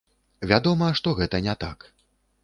[0.51, 1.85] Вядома, што гэта не так.